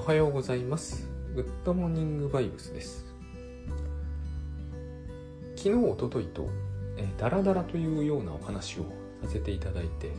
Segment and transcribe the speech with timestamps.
[0.00, 1.06] おはようございます。
[1.34, 3.04] グッドモーニングバイブスです。
[5.56, 6.48] 昨日おとといと、
[6.96, 8.84] え、ダラダラというようなお話を
[9.22, 10.10] させていただいて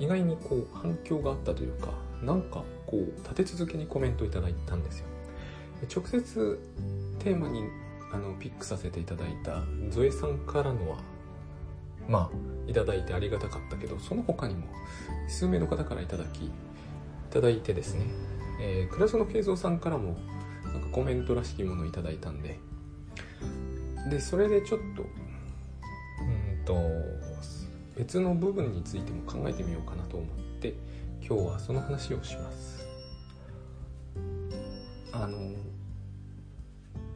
[0.00, 5.06] 意外にこう反響があったというかなんかこう立て続けにコメントいただいたんですよ。
[5.94, 6.58] 直接
[7.20, 7.62] テーマに
[8.12, 10.98] あのピックさせていただいたゾエさんからのは
[12.08, 14.66] まあいただいてありがたかったけどその他にも
[15.28, 16.50] 数名の方からいただきい
[17.30, 18.06] ただいてですね、
[18.60, 20.16] えー、クラスの慶三さんからも
[20.64, 22.58] なんかコメントらしきものをいただいたんで。
[24.10, 26.74] でそれでちょっとうんと
[27.96, 30.28] 別の部分についても考えてみようかなと思っ
[30.60, 30.74] て
[31.20, 32.86] 今日はその話をします。
[35.12, 35.38] あの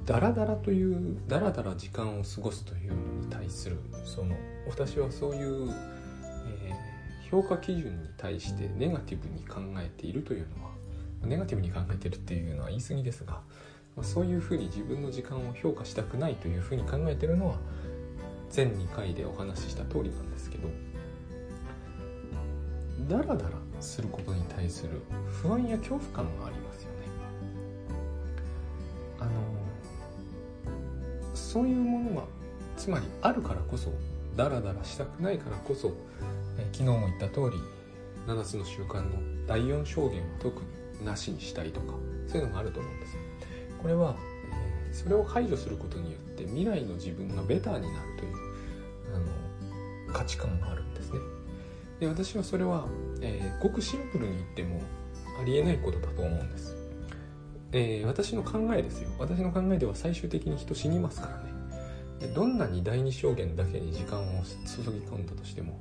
[0.05, 4.37] ダラダラというダラダラ時間を過ごすというのに対するその
[4.69, 5.71] 私はそういう、
[6.47, 10.71] えー、評価基準に対してネガティブに考えているというのは
[11.25, 13.41] ネガティブに考えてるっていうのは言い過ぎですが
[14.03, 17.57] そういうふうに自分の時間を評価したくないというふうに考えているのは
[18.55, 20.69] 前2回でお話しした通りなんですけど
[23.09, 25.03] ダラダラすることに対する
[25.43, 26.97] 不安や恐怖感がありますよね。
[29.21, 29.31] あの
[31.35, 32.25] そういうものが
[32.77, 33.93] つまりあるからこそ
[34.37, 35.95] ダラダラしたくないからこそ、
[36.59, 37.57] え昨日も言った通り
[38.27, 40.67] 7つの習慣の第4証言は特に
[41.07, 41.95] なしにしたいとか
[42.27, 43.17] そういうのがあると思うんです
[43.81, 44.17] これは、
[44.89, 48.35] えー、それを排除することによって未来の自分がベターになるという
[49.15, 49.19] あ
[50.09, 51.21] の価値観があるんですね。
[52.01, 52.87] で私はそれは、
[53.23, 54.83] えー、ごくシンプルに言っても
[55.41, 56.77] ありえないことだと思うんです、
[57.73, 59.11] えー、私の考えですよ。
[59.19, 62.35] 私の考えでは最終的に人死にますからね。
[62.35, 65.79] どんなに第二証言だけに時間を注ぎ込んだとしても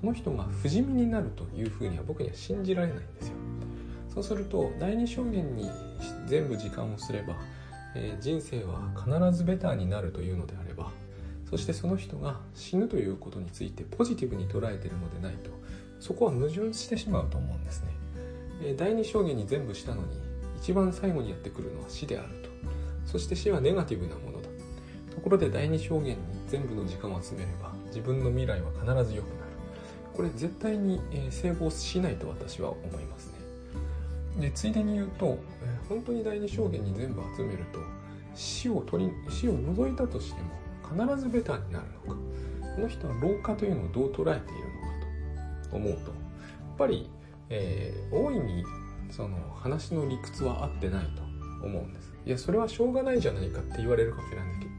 [0.00, 3.34] その人が不死身になるというふうには僕には信じられないんですよ。
[4.12, 5.70] そうすると第二証言に
[6.26, 7.36] 全部時間をすれば、
[7.94, 10.90] えー、人生は必ずベターになるというのであれば
[11.50, 15.50] そしてその人が死ぬということについてポジティブに捉えてるのでないと
[16.00, 17.88] そこは矛盾してしまうと思うんですね、
[18.62, 22.48] えー、第二証言に全部したのに一番最後にやってくるのは死であると。
[23.06, 24.48] そして死はネガティブなものだ。
[25.14, 29.48] ところで第二証言に全部の時間を集めれば自分の未来は必ず良くなる。
[30.14, 33.37] これ絶対に成功しないと私は思いますね。
[34.38, 35.38] でついでに言うと
[35.88, 37.80] 本当に第二証言に全部集めると
[38.34, 42.20] 死を取り死を除いたとしても必ずベターになるのか。
[42.78, 44.62] この人は老化というのをどう捉えている
[45.60, 45.98] のかと思うと。
[45.98, 47.10] やっぱり、
[47.48, 48.64] えー、大いに
[49.10, 51.22] その話の理屈は合ってないと
[51.66, 52.12] 思うんです。
[52.24, 54.28] いやそれはしょうがないじゃないかって言われるかも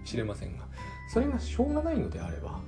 [0.05, 0.65] しれませんが
[1.11, 2.61] それがしょうがないのであれば、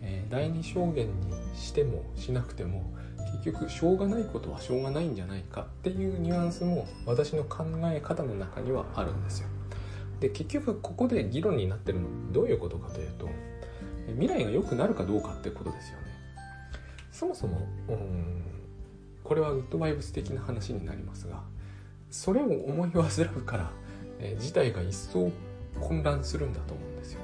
[0.00, 2.92] えー、第二証言にしてもしなくても
[3.42, 9.48] 結局しょうがないことはしょうがないんじゃないかっていうニュアンスも私の考え方の中にはあるんですよ。
[10.20, 13.28] で結局ここで議論になってるのどういうことかというと
[14.08, 16.04] 未来が良くなるかどうかってことですよね。
[17.10, 18.42] そもそもうん
[19.22, 21.42] これはウッドバイブス的な話になりますが
[22.10, 23.02] それを思い煩
[23.36, 23.70] うから、
[24.20, 25.30] えー、事態が一層
[25.80, 27.20] 混乱するんだと思うんですよ。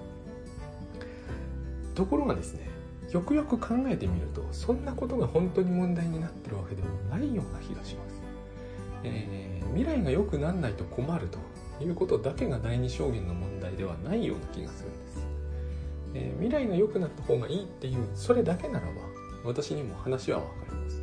[1.94, 2.69] ところがですね
[3.10, 8.22] よくよく考えてみるとそんなことが本当に問題になってるわけでもないような気がします、
[9.04, 11.38] えー、未来が良くならないと困ると
[11.84, 15.26] いうことだけが第二証言の問題ではないような気がするんです、
[16.14, 21.02] えー、未来が良くなった方がいいっていうそれだけならば私にも話はわかります。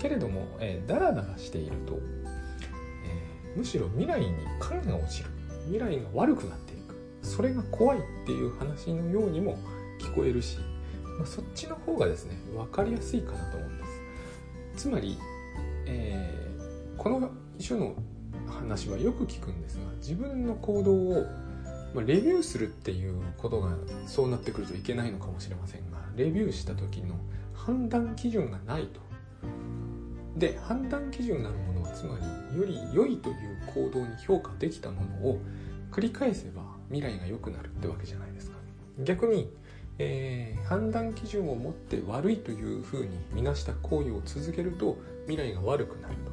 [0.00, 5.30] けれども、えー、ダラダラしていると、えー、むしろ未来に影が落ちる。
[5.66, 6.96] 未来が悪くなっていく。
[7.22, 9.56] それが怖いっていう話のようにも
[10.00, 10.58] 聞こえるし
[11.22, 13.84] まあ、そっちの方がですね分かりやすいかなと思うんで
[14.74, 14.82] す。
[14.84, 15.16] つまり、
[15.86, 17.30] えー、この
[17.64, 17.94] 種の
[18.48, 21.26] 話はよく聞くんですが自分の行動を、
[21.94, 23.70] まあ、レビューするっていうことが
[24.06, 27.14] そうなってくるといけないのかもしれませんがレビューした時の
[27.54, 29.00] 判断基準がないと。
[30.36, 33.36] で判断基準なるものはつまりより良いという
[33.72, 35.38] 行動に評価できたものを
[35.92, 38.56] 繰り返せば未来が良くなるってわけじゃないですか。
[39.04, 39.52] 逆に
[40.04, 46.32] えー、判断基準を持って悪いというふうに見なした行為を続けると未来が悪くなると。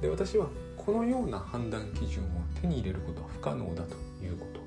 [0.00, 0.46] で私は
[0.76, 2.26] このような判断基準を
[2.60, 4.60] 手に入れることは不可能だということ、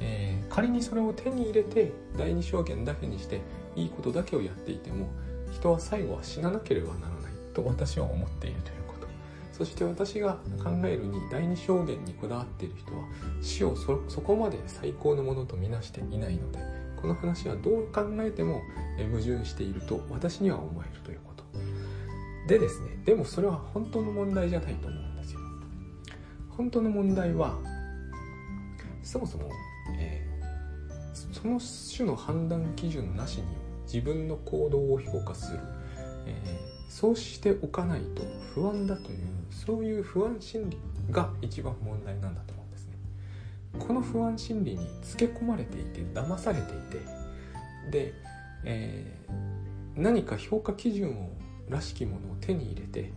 [0.00, 3.40] えー、仮にそれを手に入れて第二証言だけにして
[3.76, 5.08] いいことだけをやっていても
[5.52, 9.08] 人は最後は死ななければならないと私は思っているということ。
[9.52, 13.04] そして私が考えるに第二証言にこだわっている人は
[13.42, 18.62] 死をそこまで最高のものとみなしていないのでこの話はどう考えても
[19.12, 21.44] 矛盾していると私には思えるということ。
[22.48, 25.40] でですねでもそれは本当の問題じゃないと思うんですよ。
[26.48, 27.58] 本当の問題は
[29.02, 29.50] そもそも、
[29.98, 31.60] えー、その
[31.94, 33.44] 種の判断基準なしに
[33.84, 35.58] 自分の行動を評価する、
[36.24, 38.22] えー、そうしておかないと
[38.54, 39.18] 不安だという
[39.50, 40.78] そういう不安心理
[41.10, 42.54] が一番問題なんだと。
[42.54, 42.63] 思う
[43.78, 47.00] この不安心理につけ込まれていて騙されていて
[47.90, 48.14] で、
[48.64, 51.30] えー、何か評価基準を
[51.68, 53.12] らしきものを手に入れて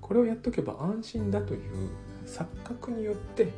[0.00, 1.90] これをやっとけば安心だという
[2.26, 3.48] 錯覚によって、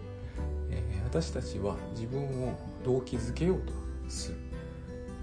[0.71, 3.73] えー、私たちは自分を動機づけようと
[4.09, 4.39] する。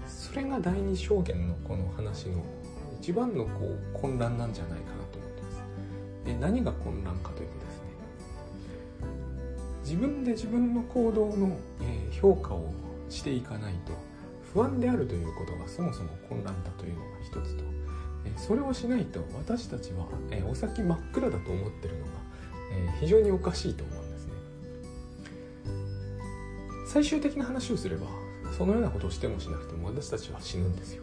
[0.06, 2.44] それが第二証言のこの話の
[3.00, 5.62] 一番のこう混乱なんじゃないかなと思ってます。
[6.24, 7.75] で何が混乱かというとです。
[9.86, 11.56] 自分で自分の行動の、
[12.10, 12.72] 評価を
[13.08, 13.92] していかないと
[14.52, 17.64] 不安であるということがそもそも混乱だというのが一つと。
[18.36, 20.06] それをしないと私たちは
[20.50, 22.10] お先真っ暗だと思ってるのが
[22.98, 24.32] 非常におかしいと思うんですね。
[26.88, 28.06] 最終的な話をすれば
[28.56, 31.02] そのようなことをしてもしなくても私たちは死ぬんですよ。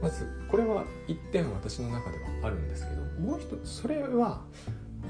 [0.00, 4.42] まずこれは一点私の中ではあるんですけどもう一つそれは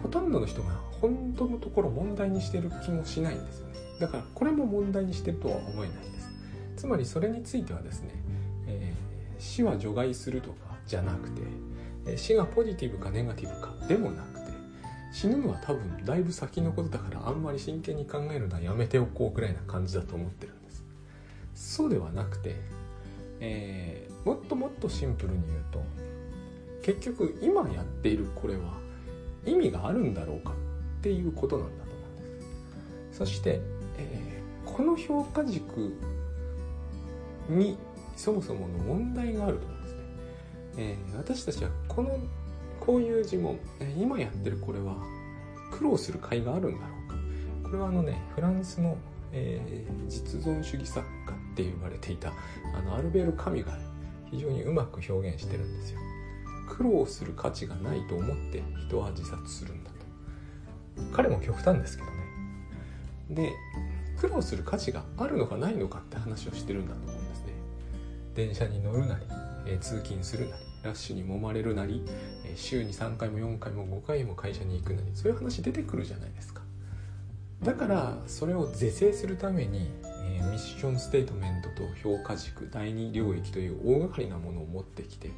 [0.04, 0.68] ほとんどの人が
[1.00, 3.74] 本当のところ問題にしてる気もしないんですよね。
[3.98, 6.28] だからこれも問題にしてるとは思えないんです。
[6.76, 8.10] つまりそれについてはですね、
[8.66, 14.52] えー、死は除外するとかじゃなくて死がポジティブかネガティブかでもなくて
[15.10, 20.84] 死ぬのは多分だいぶ先のことだからあんまり真剣に考えるのはやめておこうくらいな感じだと思ってるんです。
[21.54, 22.56] そうではなくて、
[23.40, 25.82] えー、もっともっとシンプルに言うと
[26.82, 28.83] 結局今やっているこれは
[29.46, 33.18] 意味があるんだろうかっていうことなんだと思うんです。
[33.18, 33.60] そして、
[33.98, 35.94] えー、この評価軸
[37.48, 37.76] に
[38.16, 40.00] そもそもの問題があると思うんですね、
[40.78, 42.18] えー、私たちはこの
[42.80, 44.96] こういう呪文、え今やってるこれは
[45.70, 47.16] 苦労する甲斐があるんだろうか。
[47.64, 48.96] これはあのねフランスの、
[49.32, 52.32] えー、実存主義作家って言われていた
[52.76, 53.78] あのアルベール・カミが
[54.30, 56.00] 非常にうまく表現してるんですよ。
[56.68, 59.96] 苦労する価値がないと思って人は自殺するんだと。
[61.12, 62.14] 彼も極端ですけどね。
[63.30, 63.52] で
[64.16, 67.52] 苦労する価値があるのかないのかって話をしてるんだと思うんですね。
[68.34, 69.24] 電車に乗るなり、
[69.66, 72.02] え、通勤するなりラッシュに揉まれるなり、
[72.46, 76.62] え、週に3回も4回も5回も会社に行くなりそういう話出てくるじゃないですか。
[77.62, 79.90] だからそれを是正するために、
[80.26, 85.30] え、ミッションステートメントと評価軸第二領域という大掛かりなものを持ってきて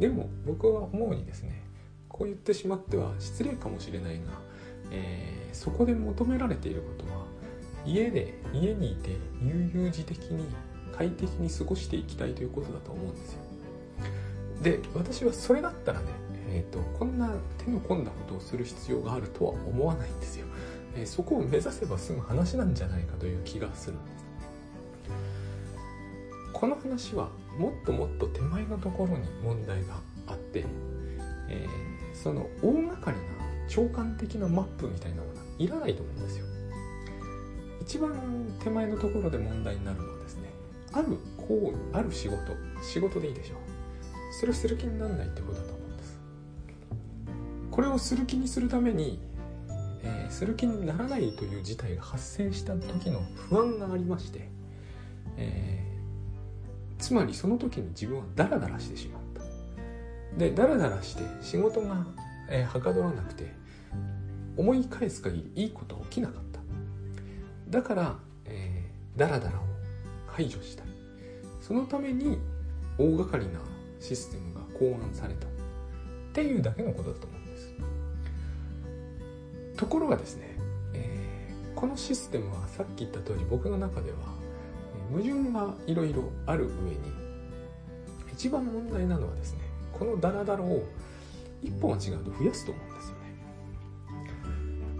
[0.00, 1.62] でも僕は思うにですね
[2.08, 4.20] こう言ってしまっては失礼かもしれないが、
[4.90, 7.26] えー、そこで求められていることは
[7.84, 9.10] 家で家にいて
[9.42, 10.46] 悠々自適に
[10.96, 13.40] 快適に過ごしていきたいということだと思うんですよ。
[14.62, 16.06] で私はそれだったらね、
[16.50, 20.46] えーと、こんな手の込んだことをする必要があるとは思わないんですよ、
[20.96, 24.20] えー、そこを目指せば済む話なんじゃないかという気がするんです。
[26.52, 30.64] この話はもっともっと手前のところに問題があって、
[31.50, 33.22] えー、その大掛かりな
[33.68, 36.46] 長官的なマップみたいなものはいらないと思うんですよ。
[37.82, 38.14] 一番
[38.64, 40.48] 手前のところで問題になるのはですね
[40.92, 42.38] ある行為ある仕事
[42.82, 43.58] 仕事でいいでしょう。
[44.32, 46.18] それをする気にならないってことだと思うんです。
[47.70, 49.20] これをする気にするために、
[50.02, 54.48] えー、する気にならないという事態が発生した時の不安がありまして、
[55.36, 55.89] えー、
[57.10, 60.38] つまりその時に自分はダラダラしてしまった。
[60.38, 62.06] でダラダラして仕事が、
[62.48, 63.52] え、はかどらなくて
[64.56, 66.60] 思い返す限りいいことは起きなかった。
[67.68, 69.62] だから、えー、ダラダラを
[70.28, 70.84] 排除した。
[70.84, 70.86] い
[71.60, 72.38] そのために
[72.96, 73.58] 大掛かりな
[73.98, 75.48] システムが考案された。
[75.48, 75.50] っ
[76.32, 77.74] ていうだけのことだと思うんです。
[79.76, 80.56] ところがですね、
[80.94, 84.39] えー、このシステムはさっき言った通り僕の中では
[85.10, 86.98] 矛盾がいろいろある上に
[88.32, 89.60] 一番問題なのはですね
[89.92, 90.82] このダラダラを
[91.62, 93.20] 一本は違うと増やすと思うんですよね、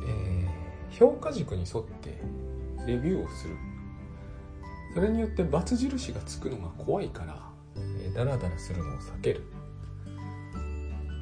[0.07, 2.19] えー、評価軸に沿って
[2.87, 3.55] レビューをする。
[4.93, 7.37] それによって×印がつくのが怖いから、
[7.77, 9.45] えー、ダラダラするのを避ける。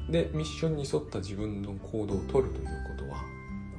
[0.09, 2.65] でミッションに沿った自分の行動をとるという
[2.97, 3.23] ことは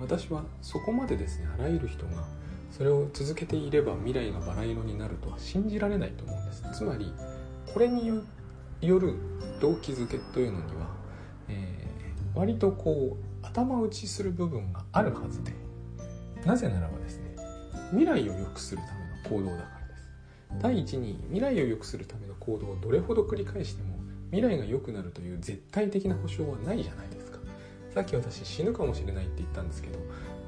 [0.01, 2.25] 私はそこまでですねあらゆる人が
[2.71, 6.63] それを続けていれば未来がバラ色になるとは信じられないと思うんです。
[6.73, 7.13] つまり
[7.73, 9.15] これによる
[9.61, 10.89] 動機づけというのには、
[11.49, 15.53] えー、割とこう頭打ちする部分があるはずで
[16.45, 17.37] なぜならばですね
[17.91, 20.63] 未来を良くするための行動だからです。
[20.63, 23.99] 第一に未来を良くするための行動をどれほど繰り返しても
[24.31, 27.39] 未来が良くなるという絶対的な保証はないじゃないですか。
[27.93, 29.99] さっき私死ぬかもしれないって言ったんですけど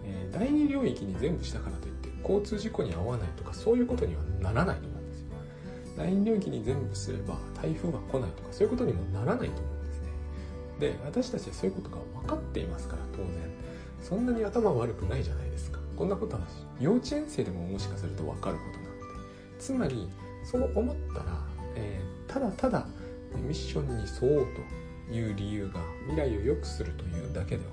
[0.05, 5.27] えー、第二領域に全部したからといって交通事故に遭わないとかそういうことにはならないと思うんですよ。
[5.97, 10.09] 第二領域に全部すれば台風が来ないとかそういうことにもならないと思うんですね。
[10.79, 13.27] で私たちはそういうことが分かっていますから当然。
[14.01, 15.79] そんなに頭悪くないじゃないですか。
[15.97, 16.43] こんなことは
[16.81, 18.93] 幼稚園生でももしかすると分かることなので。
[19.59, 20.09] つまり
[20.45, 21.25] そう思ったら、
[21.77, 22.87] えー、ただただ
[23.37, 24.47] ミッションに沿おう
[25.09, 27.71] という理由が未来を良くするというだけでは、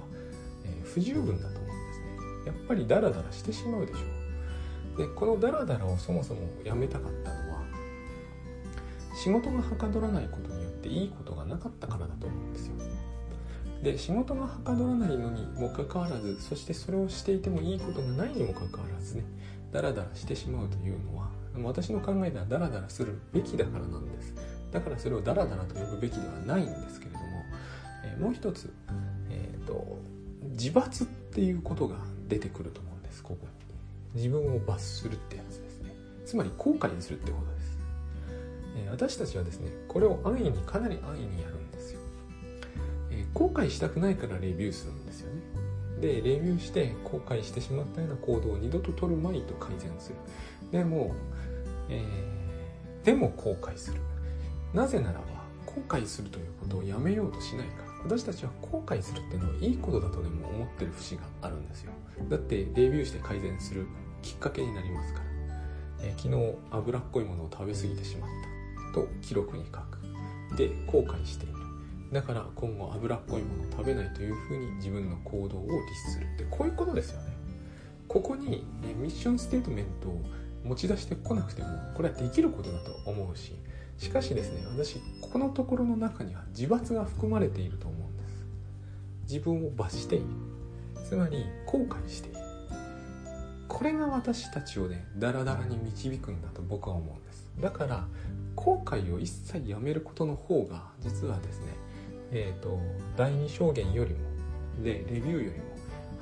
[0.66, 2.06] えー、不十分だと思うんですね。
[2.46, 4.19] やっぱりダラダラしてしまうでしょう。
[5.00, 7.62] でこのダラダラをそもそもやめたかったのは
[9.16, 12.74] 仕事がはかどらないことによっていいことがなかったからだと思うんですよ。
[13.82, 19.24] で仕事がはかどらないのにもかかわらずそしてそれをしていてもいいことがないにもかかわらずね
[19.72, 21.30] ダラダラしてしまうというのは
[21.64, 24.34] 私の考えではダラダラするべきだからなんです。
[24.70, 27.26] だからそれをダラダラと呼ぶべきではないんですけれども、
[28.04, 28.72] えー、もう一つ、
[29.30, 29.98] えーと、
[30.50, 31.96] 自罰っていうことが
[32.28, 33.48] 出てくると思うんですここ。
[33.48, 33.59] に
[34.14, 35.96] 自分を罰するってやつですね。
[36.26, 37.78] つまり後悔にするってことです、
[38.78, 42.00] えー、私たちはですねこれを安易にかなり安易にやるんですよ、
[43.12, 45.42] えー、後悔したくないからレビューするんですよね。
[46.02, 50.16] でレビューして後悔してしまったような行動を二度と取るまいと改善する。
[50.72, 51.14] でも、
[51.90, 54.00] えー、でも後悔する。
[54.74, 55.26] なぜならば
[55.66, 57.89] 後悔するということをやめようとしないから。
[58.04, 61.92] 私たちは後悔するっていうのはいいことだとでも思ってる節があるんですよ。
[62.30, 63.88] だってレビューして改善する
[64.22, 65.26] きっかけになりますから、
[66.02, 68.30] えー、昨日脂っこいものを食べ過ぎてしまっ
[68.94, 70.00] たと記録に書く。
[70.58, 71.54] で後悔している。
[72.12, 76.26] だから今後脂っこいものを食べないというふうに自分の行動を律する。
[76.26, 77.38] ってこういうことですよね。
[78.08, 80.20] ここに、ね、ミッションステートメントを
[80.64, 83.54] 持ち出してこなくてもこれはできることだと思うし
[84.00, 88.46] しかしですね私ここのところの中には自罰が含まれていると思うんです。
[89.24, 90.26] 自分を罰している。
[91.08, 92.40] つまり後悔している。
[93.68, 97.52] これが私たちをねダラダラに導くんだと僕は思うんです。
[97.60, 98.08] だから
[98.56, 101.68] 後悔を一切やめることの方が実はですね
[102.32, 102.80] えっ、ー、と
[103.18, 104.20] 第二証言よりも
[104.82, 105.54] でレビューよりも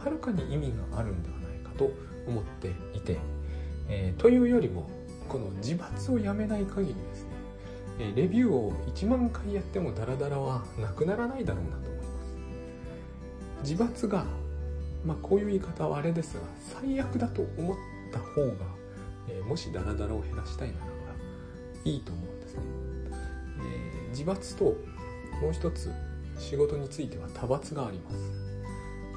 [0.04, 1.92] はるかに意味があるんではないかと
[2.28, 3.18] 思っていて、
[3.88, 4.90] えー、というよりも
[5.30, 7.37] この自罰をやめない限りですね
[8.00, 12.08] えレビューを1万回やってもダラダラはなくならないだろうなと思います。
[13.64, 14.26] 自罰が
[15.06, 16.42] まあこういう言い方はあれですが
[16.82, 17.78] 最悪だと思っ
[18.12, 18.54] た方が、
[19.30, 20.92] えもしダラダラを減らしたいならば
[21.84, 22.62] いいと思うんですね、
[24.06, 24.66] え、自罰と
[25.42, 25.92] もう一つ
[26.38, 28.18] 仕事については多罰があります。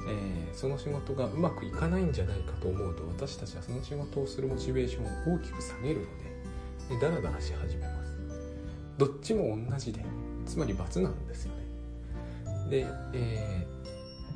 [0.07, 8.00] えー、その仕事がうまくいかないんじゃないかと思うと私たちはその仕事をするモチベーションを大きく下げるのでダラダラし始めます。
[8.97, 10.03] どっちも同じで
[10.45, 12.69] つまり×なんですよね。
[12.69, 13.67] で、え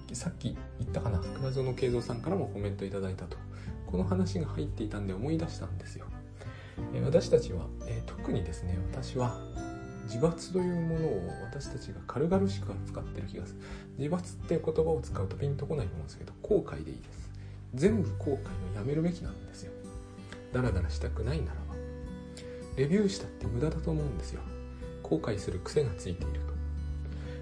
[0.07, 3.37] ー、さっき言ったかな熊園慶三さんからもコメントいただいたと。
[3.85, 6.05] この話が入っていたんで思い出したんですよ、
[6.93, 9.39] えー、私たちは、えー、特にですね私は
[10.05, 13.59] 自罰というものを私たちが軽々しく扱ってる気がする。
[13.97, 17.31] 自罰っていう言葉を使うとピンとこないと思うんですけど後悔でいいです。
[17.75, 18.37] 全部後悔を
[18.75, 19.71] やめるべきなんですよ。
[20.51, 21.64] ダラダラしたくないなら
[22.75, 24.41] レビューしたって無駄だと思うんですよ。
[25.03, 26.41] 後悔する癖がついている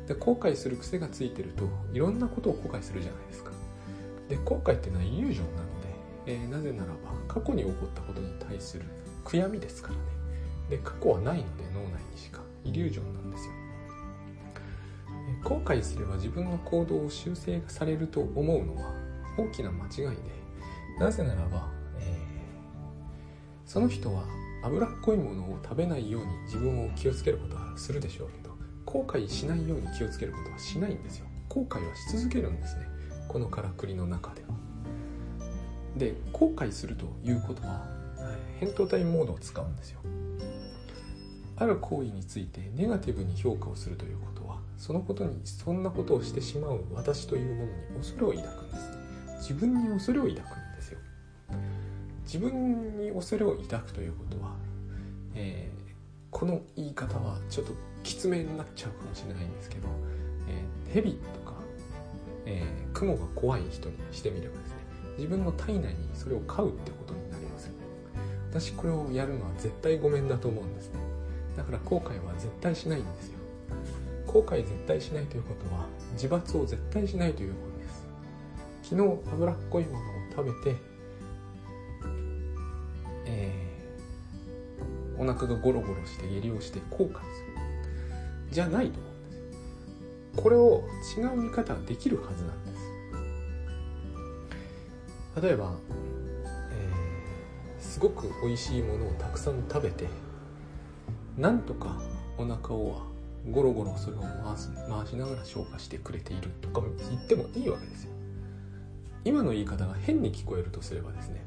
[0.08, 0.14] と。
[0.14, 3.52] で後悔する癖がついてるといろんなことを後悔するじゃないですか。
[4.30, 5.88] で後悔っていうのはイリュージョンなので、
[6.26, 6.96] えー、なぜならば
[7.28, 8.86] 過去に起こったことに対する
[9.24, 10.02] 悔やみですからね。
[10.70, 12.42] で過去はないので脳内にしか。
[12.66, 13.54] イリュージョンなんですよ。
[15.44, 18.94] 後悔すれば自分の行動を修正されると思うのは
[19.38, 20.16] 大きな間違いで
[21.00, 24.24] なぜならば、えー、その人は
[24.64, 28.56] 脂っこいものを食べないように自分を気をつけることはするでしょうけど
[28.86, 31.26] 後悔しないように気をつけることはしないんですよ。
[31.50, 32.88] 後悔はし続けるんですね。
[33.28, 34.50] このからくりの中では。
[35.98, 37.86] で後悔するということは
[38.62, 40.00] 扁桃体モードを使うんですよ。
[41.56, 50.63] ある行為についてネガティブに評価をするということはそのことにそんなことをしてしまう私というものに恐れを抱くんです自分に恐れを抱くんです。
[52.34, 54.56] 自分に恐れを抱くということは、
[55.36, 55.94] えー、
[56.32, 59.88] この言い方はちょっときつめになっちゃうかもしれないんですけど、
[60.50, 61.54] えー、蛇とか、
[62.48, 64.76] えー、雲が怖い人にしてみればですね
[65.18, 67.70] 自分の体内にそれを飼うってことになります
[68.50, 71.00] 私これをやるのは絶対ごめんだと思うんですね。
[71.58, 73.40] だから後悔は絶対しないんですよ。
[74.28, 78.06] 後悔絶対しないということは自罰を絶対しないということです。
[78.84, 80.02] 昨日脂っこいものを
[80.36, 80.93] 食べて
[83.26, 83.52] え
[85.18, 87.54] お腹がゴロゴロして下痢をして後悔する。
[88.52, 90.84] じゃないと思うんですこれを
[91.18, 92.72] 違う見方ができるはずなんで
[95.36, 95.42] す。
[95.42, 95.74] 例えば、
[96.46, 100.08] えー、すごく美味しいものをたくさん食べて
[101.38, 102.00] なんとか
[102.38, 103.02] お腹を
[103.52, 108.12] ゴロゴロそれを回す回しながら消化してくれているとか言ってもいいわけですよ。
[109.26, 111.44] 今の言い方が変に聞こえるとすればですね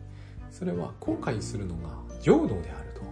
[0.51, 3.03] それは後悔するのが浄土であると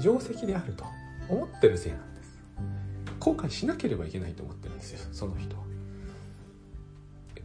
[0.00, 0.84] 定石であると
[1.28, 2.38] 思ってるせいなんです。
[3.20, 5.62] 後悔しなければいけないと思ってるんですよその人は。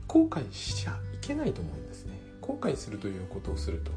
[0.08, 2.18] 後悔しちゃいけないと思うんですね。
[2.42, 3.92] 後悔するということをすると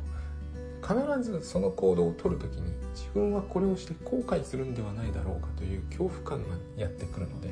[0.83, 7.51] 必ずその行動をとる時に自分はこれをして後悔するんではないだろうかという恐怖感がやってくるので、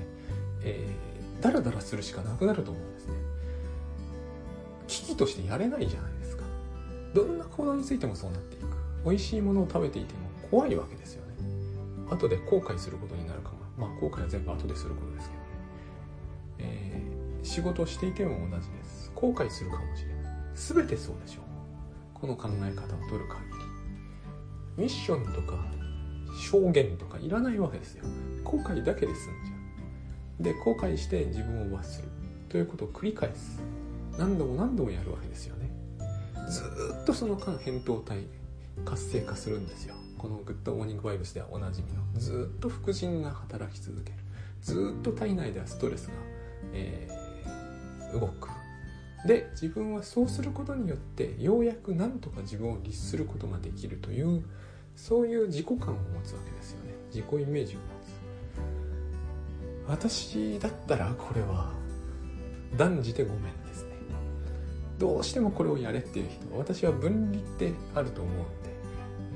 [0.63, 3.15] えー、ダラダラするしかなくなると思うんですね。
[4.89, 6.18] 危機としてやれないじゃない
[7.15, 8.67] どんな行動についてもそうなっていく。
[9.05, 11.33] 美味しいものを食べていても怖いわけですよね。
[12.11, 13.59] 後で後悔することになるかも。
[13.77, 15.49] まあ後悔は全部後ですることですけどね、
[16.59, 19.13] えー、仕事をしていても同じです。
[19.15, 20.35] 後悔するかもしれない。
[20.55, 21.45] 全てそうでしょう。
[22.15, 23.41] この考え方を取る限
[24.77, 24.83] り。
[24.83, 25.65] ミッションとか
[26.41, 28.05] 証言とかいらないわけですよ。
[28.45, 29.55] 後悔だけで済んじゃ
[30.41, 30.43] う。
[30.43, 32.09] で後悔して自分を罰する。
[32.49, 33.61] ということを繰り返す。
[34.19, 35.57] 何度も何度もやるわけですよ。
[36.49, 36.63] ず
[37.03, 38.27] っとその間扁桃体
[38.85, 39.95] 活性化するんですよ。
[40.17, 42.03] このグッドモーニングバイブスではおなじみの。
[42.19, 44.19] ずっと副腎が働き続ける。
[44.63, 46.15] ずっと体内ではストレスが、
[46.73, 48.49] えー、動く。
[49.27, 54.45] で自分はそうすることによってようやくなんとか自分を律することができるという
[54.95, 56.95] そういう自己感を持つわけですよね。
[57.09, 58.09] 自己イメージを持つ。
[59.89, 61.73] 私だったらこれは
[62.77, 63.68] 断じてごめん
[64.99, 68.71] どうしてもこれをやれっていう人私は分離ってあると思うんで、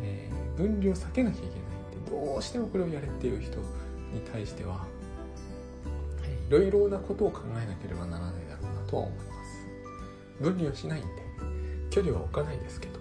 [0.02, 1.58] えー、分離を避けなきゃいけないっ
[2.04, 4.86] てどうしてもこれをやれっていう人に対しては
[6.48, 6.52] い。
[6.52, 9.32] ろいろなことを考えなければならないだろうなとは思います。
[10.40, 11.08] 分離はしないんで
[11.90, 12.98] 距離は置かないですけど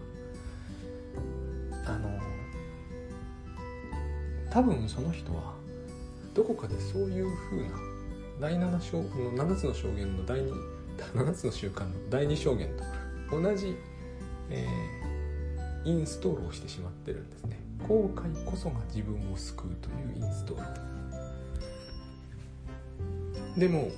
[1.85, 2.09] あの
[4.49, 5.55] 多分その人は
[6.33, 7.69] どこかでそういうふうな
[8.39, 10.80] 第7章の7つの証言の第2
[11.13, 11.87] 7つの習慣の。
[12.09, 12.69] 第2証言
[13.29, 13.75] と同じ、
[14.49, 17.59] えー、インストールをしてしまってるんですね。
[17.87, 20.75] 後悔こそが自分を救うというインストー
[23.55, 23.59] ル。
[23.59, 23.89] でも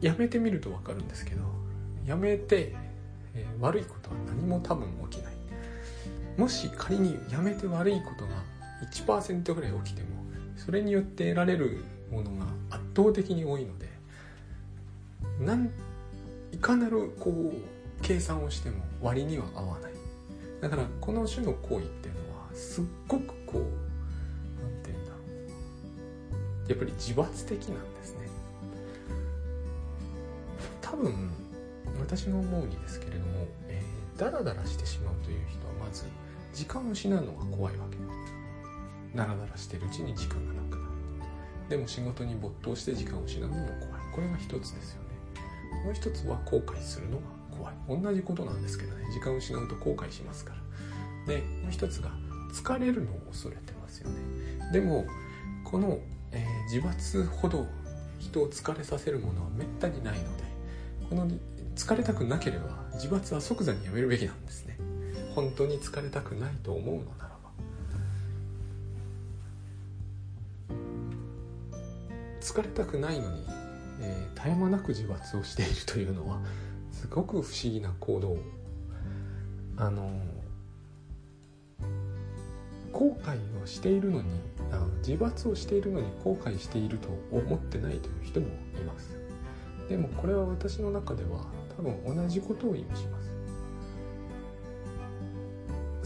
[0.00, 1.42] やめてみると分かるんですけど
[2.06, 2.74] やめて、
[3.34, 5.32] えー、悪いことは何も多分起きない。
[6.36, 8.42] もし仮にやめて悪いことが
[8.90, 10.08] 1%ぐらい起きても
[10.56, 13.88] それによって得られるものが圧倒的に多いので
[15.40, 15.70] なん
[16.62, 19.92] かなるこう計算をしても割には合わない。
[20.60, 23.62] だからこの種の行為っていうのはすっごくこう
[24.62, 25.16] 何て言うんだろ
[26.66, 26.70] う。
[26.70, 28.28] やっぱり自罰的なんですね。
[30.80, 31.30] 多分
[32.00, 36.04] 私の思うにですけれども、えー、ダラダラしてしまうという人はまず
[36.54, 37.96] 時間を失うのが怖いわけ。
[39.16, 40.92] ダラダラしてるうちに時間がなくなる。
[41.68, 43.78] でも仕事に没頭して時間を失うのも怖い。
[44.14, 45.01] これが一つですよ。
[45.84, 47.22] もう一つは後悔するのが
[47.56, 48.02] 怖い。
[48.02, 49.04] 同じことなんですけどね。
[49.12, 50.54] 時間を失うと後悔しますか
[51.26, 51.34] ら。
[51.34, 52.10] でもう一つが
[52.52, 54.16] 疲れるのを恐れてますよね。
[54.72, 55.06] でも
[55.64, 55.98] この、
[56.32, 57.66] えー、自罰ほど
[58.18, 60.44] 人を疲れさせるものはめったにないので
[61.08, 61.28] この
[61.74, 64.78] 疲れたくなければ自罰は即座にやめるべきなんですね。
[65.34, 67.50] 本当に疲れたくないと思うのならば。
[72.40, 73.46] 疲れたくないのに、
[74.02, 76.40] えー、絶え間なく自罰をしているというのは
[76.90, 78.36] すごく不思議な行動。
[79.76, 80.10] あの
[82.92, 84.28] 後悔をしているのに
[84.70, 88.50] あの自罰をしているのに後悔していると思ってないという人もい
[88.84, 89.16] ます。
[89.88, 93.32] でもこれは私の中では多分同じことを意味します。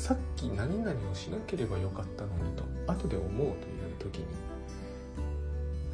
[0.06, 3.56] さっき何々をしなければよかったのにと後で思うという
[3.98, 4.26] 時に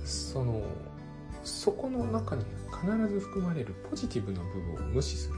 [0.05, 0.61] その
[1.45, 5.35] そこの中に必ず含まれるポジティブな部分を無視する。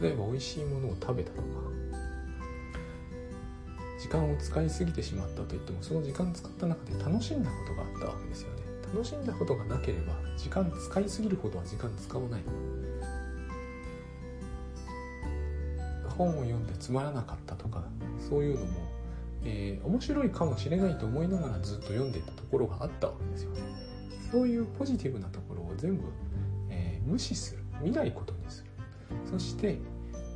[0.00, 1.44] 例えば美味しいものを食べたとか。
[4.00, 8.62] 時間を使いすぎてしまったといってもその時間使った中で楽しんだことがあったわけですよね。
[8.92, 12.42] 楽しんだことがなければ時間使いすぎるほどは時間使わない。
[16.18, 17.82] 本を読んでつまらなかったとか
[18.28, 18.72] そういうのも、
[19.42, 23.62] えー、面白いかもしれないと思いながらずっと読んでたところがあったわけですよね。
[24.34, 26.02] そういうポジティブなところを全部、
[26.68, 27.62] えー、無視する。
[27.80, 28.70] 見ないことにする。
[29.30, 29.78] そして、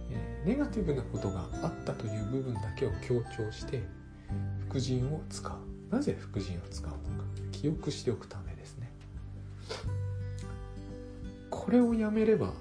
[0.08, 3.82] えー、ネガティブなことがあったという部分だけを強調して
[4.68, 5.92] 副腎を使う。
[5.92, 7.02] なぜ副腎を使うのか。
[7.50, 8.92] 記憶しておくためですね。
[11.50, 12.52] これをやめれば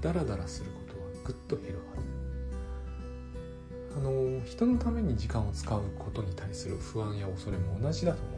[0.00, 1.82] ダラダラすることはぐっと減るは
[3.92, 8.33] ずあの人のために時間を使うことに対する不安や恐れも同じだと思う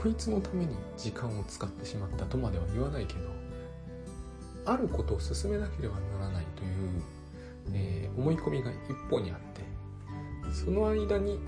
[0.00, 3.20] こいつのために時間を使ってしまったとまでは言わないけど
[4.64, 7.02] あることを進めなければならないという、
[7.74, 9.60] えー、思い込みが一方にあって
[10.54, 11.38] その間に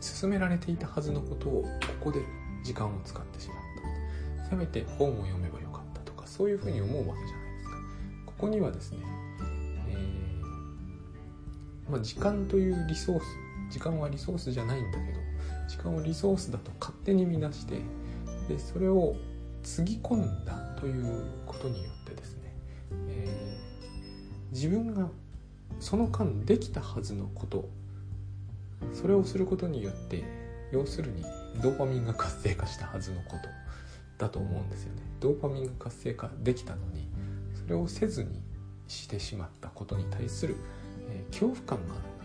[0.00, 1.68] 進められていたはずのことをこ
[2.06, 2.22] こで
[2.64, 4.50] 時間を使ってしまった。
[4.50, 7.76] せめて本を読めばよかったとかそういうふうに思うわけじゃないですか。
[8.26, 8.98] ここにはですね
[9.88, 10.30] え
[11.90, 13.24] まあ、時間というリソース
[13.70, 15.25] 時間はリソースじゃないんだけど
[15.68, 17.80] 時間をリソースだと勝手に見なして
[18.48, 19.16] でそれを
[19.62, 22.54] つぎ込んだということによってですね、
[23.08, 25.08] えー、自分が
[25.80, 27.68] その間できたはずのこと
[28.92, 30.24] それをすることによって
[30.72, 31.24] 要するに
[31.62, 33.48] ドーパミンが活性化したはずのこと
[34.18, 35.02] だと思うんですよね。
[35.20, 37.08] ドーパミンが活性化できたのに
[37.54, 38.42] それをせずに
[38.88, 40.56] してしまったことに対する
[41.08, 42.15] えー、恐怖感がある。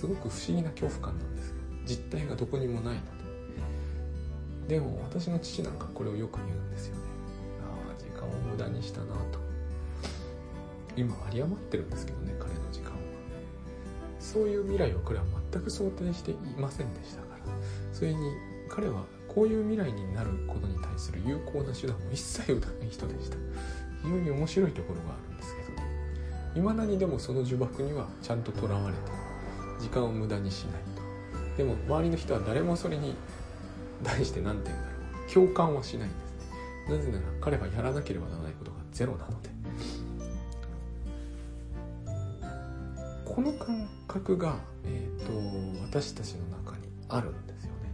[0.00, 3.02] すごく不思議な恐怖感なんです実態がどこにもないの
[4.66, 4.76] で。
[4.76, 7.02] でも私の父なんかこれをよく言うんですよね。
[7.60, 9.38] ああ時間を無駄にしたなと。
[10.96, 12.96] 今有り余ってるんですけどね彼の時間は。
[14.18, 17.44] そういう未来を彼は全く想定していませんでしたから。
[17.92, 18.18] それに
[18.70, 23.36] 彼はこういう未来になることに対する有効な手段を一切打たない人でした。
[24.02, 25.54] 非常に面白いところがあるんです
[26.54, 29.19] けどいまだにでもその呪縛にはちゃんととらわれて
[29.80, 31.02] 時間を無駄にしないと。
[31.56, 33.16] でも周りの人は誰もそれに
[34.04, 34.94] 対して何て言うんだろ
[35.28, 35.32] う。
[35.32, 36.32] 共感はしないんです
[36.90, 36.96] ね。
[36.96, 39.50] なぜなら彼はやらなければならないことがゼロなので。
[43.24, 45.32] この感覚が、えーと、
[45.86, 47.92] 私たちの中にあるんですよね。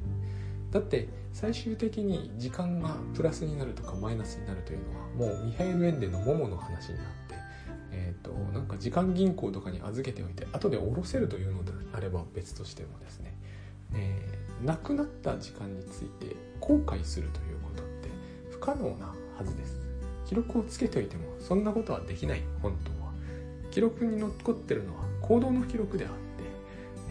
[0.71, 4.79] だって最終的に時間がプラスになるとかマイナスになるという
[5.19, 7.26] のはもうミハエル・エンデの「モモ」の話になって、
[8.67, 13.35] か時間銀行とかに預けておいて後で下ろせるというのであれば別としてもですね、
[13.95, 18.09] えー、亡くなった時間について後悔するということって
[18.51, 19.81] 不可能なはずです。
[20.27, 23.13] 記録をつけておいてもそんなことはできない本当は。
[23.71, 26.17] 記録に残ってるのは行動の記録であって、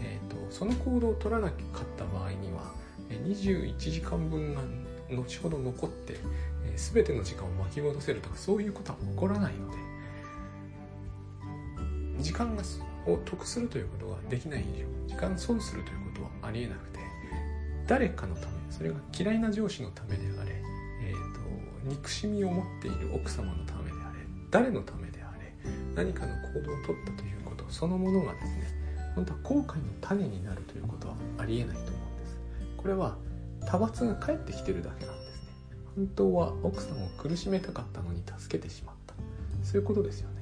[0.00, 1.54] えーと、その行動を取らなかっ
[1.96, 2.72] た場合には
[3.08, 4.62] 21時間分が
[5.10, 6.14] 後ほど残って、
[6.64, 9.76] え、全ての時間を巻き戻せるとかそういうことは起こらないので
[12.20, 12.56] 時間
[13.06, 16.98] を得するということができない以上時間損するということはありえなくて
[17.86, 20.50] 誰かのためそれが嫌いな上司のためであれ、
[21.02, 21.40] えーと、
[21.84, 24.18] 憎しみを持っている奥様のためであれ
[24.50, 25.54] 誰のためであれ
[25.94, 32.38] 何かの行動をとったということそのものがですね本当は後悔の種になるということはありえないと思うんです。
[32.76, 33.16] これは
[33.60, 35.48] 派閥が返ってきてるだけなんですね。
[35.96, 39.14] 本当は奥様を苦しめたかったのに助けてしまった。
[39.64, 40.35] そういうことですよね。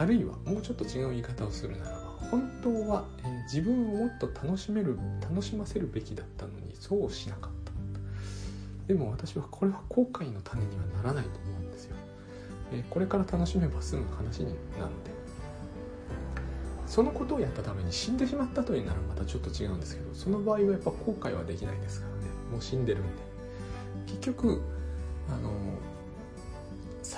[0.00, 1.98] あるいはもうちょっと違う言い方をするならば
[2.30, 7.72] 本当は、えー、自分をもっと楽しめる楽しませるべきだったのにそうしなかった。
[8.86, 11.96] でも私はこれは後悔の種にはならないと思うんですよ、
[12.72, 14.46] えー、これから楽しめば済む話に
[14.78, 15.10] なので。
[16.86, 22.22] そのことをやったために死んでしまったというならまたちょっと違うんですけどその場合はやっぱ後悔はできないですからね。
[22.50, 23.22] もう死んでるんで。
[24.06, 24.62] 結局
[25.28, 25.52] あの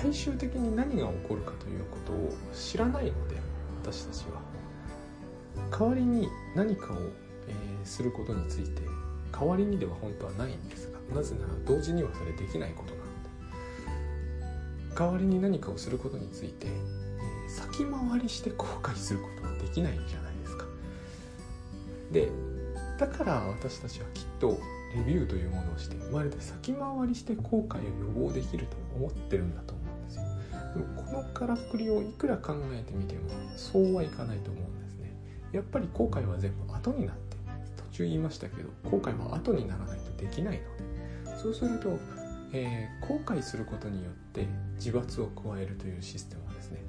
[0.02, 3.36] 最終的に何が起こるかということを知らないので
[3.84, 4.42] 私たちは。
[5.70, 6.96] 代わりに何かを、
[7.46, 8.82] えー、することについて
[9.30, 13.04] 代わりにでは本当はないんですがなぜなら同時にはそれできないことなの
[14.90, 14.96] で。
[14.96, 20.66] 代わりに何かをすることについて、えー、先回りして後悔することはできないじゃないですか。
[22.10, 22.28] で
[22.98, 24.58] だから私たちはきっと
[24.96, 29.81] レビューというものをして生まるで先回りして後悔を予防できると思ってるんだと思
[30.96, 33.20] このからくりをいくら考えてみても
[33.56, 35.12] そうはいかないと思うんですね。
[35.52, 37.36] やっぱり後悔は全部後になって
[37.76, 41.98] 途中言いましたけど後悔は後にならないとできないのでそうすると、
[42.52, 46.82] えー、後悔することによって自罰を加えるというシステムはですね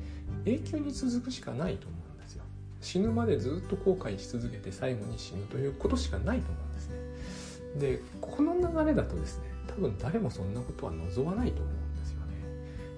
[0.46, 2.44] 永久に続くしかないと思うんですよ。
[2.82, 6.96] 死ぬまでずっと後悔し続けて最後に死ぬということしかないと思うんですね。
[7.80, 11.83] でこの流れだとですね多分誰もそんなことは望まないと思う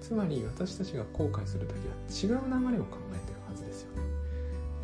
[0.06, 4.04] つまり私たちが後悔する時は違う流れを考えてるはずですよね。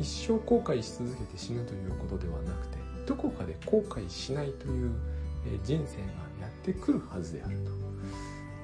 [0.00, 4.90] 一生後悔し続けて死ぬということではなくてどこかで後悔しないという
[5.62, 6.06] 人生が
[6.40, 7.70] やってくるはずであると。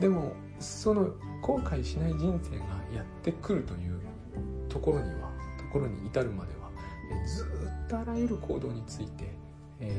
[0.00, 4.00] でもその後悔しない人生がやってくるという
[4.68, 6.70] ところにはところに至るまでは
[7.24, 9.28] ずっとあらゆる行動について、
[9.78, 9.92] え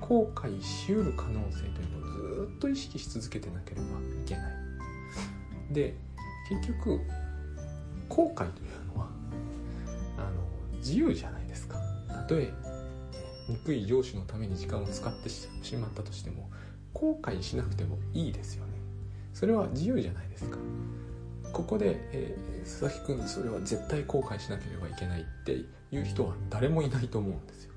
[0.00, 4.69] ー、後悔しうる可能性というのをずっと意識し続けてなければいけない。
[5.70, 5.94] で
[6.48, 7.00] 結局
[8.08, 9.08] 後悔というのは
[10.18, 11.78] あの自由じゃないですか。
[12.08, 12.52] たとえ
[13.48, 16.50] 憎い上司のために時間を使ってしまったとしても
[16.92, 18.72] 後悔しなくてもいいですよね。
[19.34, 20.58] それは自由じゃないですか。
[21.52, 27.72] ここで、えー、佐々木君それは絶対後悔しなければいけないっていう人は誰もいないと思うんですよ。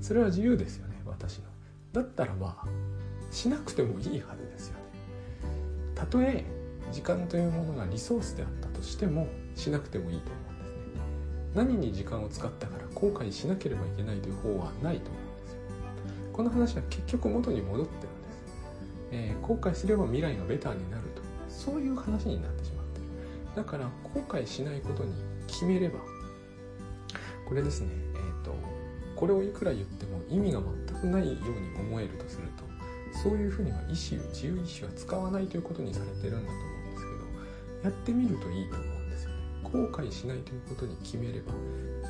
[0.00, 1.44] それは自由ですよね私の。
[1.92, 2.64] だったらば
[3.30, 4.82] しなくてもいいはずですよね。
[5.94, 6.44] たとえ
[6.92, 11.74] 時間というものがリソースであったとしてもしなくてもいいと思うんですね。
[11.74, 15.52] 何に時間を使ったから後悔しなければいけないという方はないと思うんです。
[15.54, 15.58] よ
[16.32, 18.08] この話は結局元に戻ってるんです、
[19.12, 21.22] えー、後悔すれば未来がベターになると。
[21.48, 23.06] そういう話になってしまってる。
[23.56, 25.12] だから後悔しないことに
[25.46, 26.00] 決めれば
[27.46, 27.88] これですね。
[28.14, 28.54] えっ、ー、と
[29.14, 32.64] これをいくら言っても意味が全くないように思えるとすると
[33.22, 33.92] そういうふうには意思
[34.30, 36.71] 自由意志は使わないということにされてるんだと思うんです。
[37.82, 39.36] やってみるといいと思うんですよね。
[39.64, 41.52] 後悔しないということに決めれば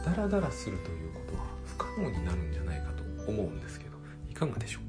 [0.05, 3.93] ダラダラするということは不可能になるんじゃないかと思うんですけど
[4.31, 4.83] いかがでしょう？